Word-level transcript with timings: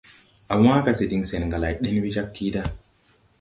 Á 0.53 0.55
wãã 0.63 0.77
ga 0.85 0.93
se 0.97 1.05
diŋ 1.11 1.23
sɛn 1.29 1.45
ga 1.51 1.57
lay, 1.63 1.75
ɗen 1.83 1.97
we 2.03 2.09
jag 2.15 2.29
kiida. 2.35 2.63